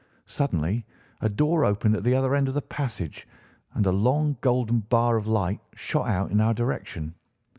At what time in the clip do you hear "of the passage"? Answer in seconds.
2.47-3.27